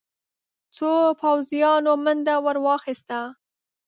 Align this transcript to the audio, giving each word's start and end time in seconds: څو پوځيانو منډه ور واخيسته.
څو 0.75 0.91
پوځيانو 1.21 1.91
منډه 2.03 2.35
ور 2.45 2.57
واخيسته. 2.65 3.19